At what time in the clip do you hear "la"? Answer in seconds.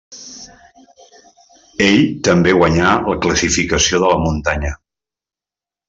3.13-3.17, 4.15-4.21